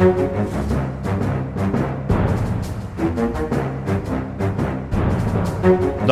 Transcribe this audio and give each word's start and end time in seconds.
Da 0.00 0.06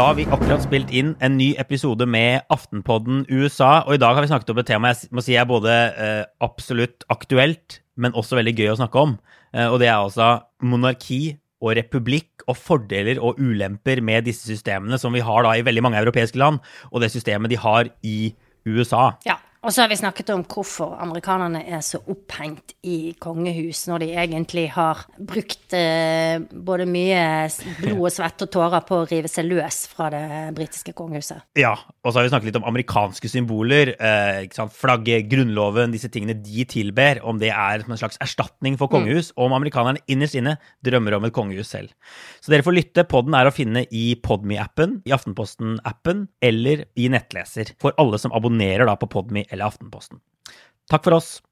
har 0.04 0.12
vi 0.18 0.26
akkurat 0.28 0.60
spilt 0.60 0.90
inn 0.92 1.14
en 1.24 1.38
ny 1.40 1.54
episode 1.56 2.04
med 2.04 2.44
Aftenpodden 2.52 3.22
USA, 3.32 3.86
og 3.88 3.96
i 3.96 4.02
dag 4.02 4.12
har 4.12 4.20
vi 4.20 4.28
snakket 4.28 4.52
om 4.52 4.60
et 4.60 4.68
tema 4.68 4.92
jeg 4.92 5.08
må 5.16 5.24
si 5.24 5.38
er 5.40 5.48
både 5.48 5.72
eh, 5.72 6.20
absolutt 6.44 7.08
aktuelt, 7.08 7.78
men 7.96 8.12
også 8.12 8.36
veldig 8.36 8.54
gøy 8.60 8.74
å 8.74 8.76
snakke 8.82 9.06
om. 9.06 9.16
Eh, 9.56 9.72
og 9.72 9.80
det 9.80 9.88
er 9.88 9.96
altså 9.96 10.44
monarki 10.60 11.38
og 11.64 11.72
republikk 11.80 12.44
og 12.44 12.60
fordeler 12.60 13.16
og 13.24 13.40
ulemper 13.40 14.04
med 14.04 14.28
disse 14.28 14.52
systemene 14.52 15.00
som 15.00 15.16
vi 15.16 15.24
har 15.24 15.48
da 15.48 15.56
i 15.56 15.64
veldig 15.64 15.88
mange 15.88 16.04
europeiske 16.04 16.36
land, 16.36 16.60
og 16.92 17.00
det 17.00 17.14
systemet 17.16 17.56
de 17.56 17.64
har 17.64 17.88
i 18.04 18.34
USA. 18.68 19.14
Ja, 19.24 19.40
og 19.68 19.74
så 19.74 19.82
har 19.82 19.90
vi 19.90 19.98
snakket 20.00 20.30
om 20.32 20.42
hvorfor 20.48 20.94
amerikanerne 20.96 21.60
er 21.68 21.82
så 21.84 21.98
opphengt 22.08 22.72
i 22.88 23.12
kongehus, 23.20 23.82
når 23.90 24.00
de 24.00 24.06
egentlig 24.16 24.62
har 24.72 25.02
brukt 25.20 25.74
eh, 25.76 26.38
både 26.40 26.86
mye 26.88 27.18
blod 27.82 28.06
og 28.06 28.14
svette 28.14 28.46
og 28.46 28.52
tårer 28.54 28.86
på 28.88 29.02
å 29.02 29.08
rive 29.10 29.28
seg 29.28 29.44
løs 29.50 29.82
fra 29.92 30.06
det 30.14 30.22
britiske 30.56 30.94
kongehuset. 30.96 31.44
Ja, 31.60 31.74
og 32.00 32.08
så 32.08 32.16
har 32.16 32.24
vi 32.24 32.30
snakket 32.32 32.48
litt 32.48 32.60
om 32.62 32.64
amerikanske 32.70 33.28
symboler. 33.28 33.92
Eh? 34.00 34.48
Flagget, 34.72 35.28
grunnloven, 35.28 35.92
disse 35.92 36.08
tingene 36.14 36.38
de 36.40 36.64
tilber. 36.72 37.20
Om 37.28 37.44
det 37.44 37.52
er 37.52 37.84
en 37.84 38.00
slags 38.00 38.16
erstatning 38.24 38.80
for 38.80 38.88
kongehus, 38.88 39.34
og 39.36 39.50
om 39.50 39.58
amerikanerne 39.58 40.00
innerst 40.08 40.38
inne 40.40 40.56
drømmer 40.80 41.18
om 41.18 41.28
et 41.28 41.36
kongehus 41.36 41.74
selv. 41.76 41.92
Så 42.40 42.54
dere 42.54 42.64
får 42.64 42.78
lytte. 42.78 43.04
Podden 43.12 43.36
er 43.36 43.52
å 43.52 43.52
finne 43.52 43.84
i 43.92 44.06
Podme-appen, 44.24 45.02
i 45.04 45.12
Aftenposten-appen 45.12 46.24
eller 46.40 46.86
i 46.96 47.12
nettleser. 47.12 47.76
For 47.84 47.92
alle 48.00 48.16
som 48.24 48.32
abonnerer 48.32 48.88
da 48.88 48.96
på 48.96 49.12
Podme 49.12 49.44
eller 49.58 49.68
Aftenposten. 49.72 50.22
Takk 50.88 51.04
for 51.04 51.18
oss. 51.18 51.42